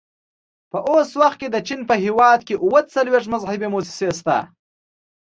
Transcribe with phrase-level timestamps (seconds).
[0.71, 4.37] په اوس وخت کې د چین په هېواد کې اووه څلوېښت مذهبي مؤسسې شته.